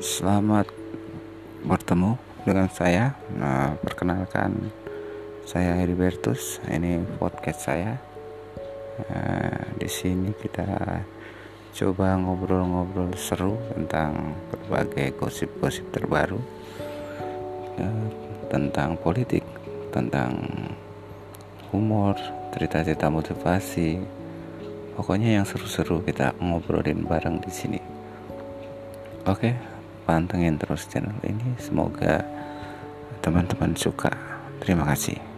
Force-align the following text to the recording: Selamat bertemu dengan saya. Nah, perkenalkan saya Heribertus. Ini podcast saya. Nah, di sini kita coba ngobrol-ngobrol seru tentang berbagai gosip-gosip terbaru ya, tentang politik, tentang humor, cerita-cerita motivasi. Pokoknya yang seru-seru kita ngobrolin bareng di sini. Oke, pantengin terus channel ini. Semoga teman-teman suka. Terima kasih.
Selamat 0.00 0.64
bertemu 1.68 2.16
dengan 2.48 2.72
saya. 2.72 3.12
Nah, 3.36 3.76
perkenalkan 3.76 4.72
saya 5.44 5.76
Heribertus. 5.76 6.64
Ini 6.64 7.04
podcast 7.20 7.68
saya. 7.68 8.00
Nah, 9.12 9.76
di 9.76 9.90
sini 9.92 10.32
kita 10.32 10.64
coba 11.76 12.16
ngobrol-ngobrol 12.16 13.12
seru 13.20 13.60
tentang 13.76 14.32
berbagai 14.48 15.12
gosip-gosip 15.20 15.92
terbaru 15.92 16.40
ya, 17.76 17.92
tentang 18.48 18.96
politik, 18.96 19.44
tentang 19.92 20.40
humor, 21.68 22.16
cerita-cerita 22.56 23.12
motivasi. 23.12 24.00
Pokoknya 24.96 25.36
yang 25.36 25.44
seru-seru 25.44 26.00
kita 26.00 26.32
ngobrolin 26.40 27.04
bareng 27.04 27.44
di 27.44 27.52
sini. 27.52 27.80
Oke, 29.22 29.71
pantengin 30.04 30.58
terus 30.60 30.86
channel 30.90 31.16
ini. 31.24 31.56
Semoga 31.58 32.22
teman-teman 33.22 33.74
suka. 33.78 34.10
Terima 34.60 34.86
kasih. 34.86 35.31